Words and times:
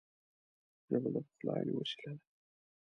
ژبه 0.89 1.09
د 1.13 1.15
پخلاینې 1.25 1.73
وسیله 1.79 2.11
ده 2.17 2.23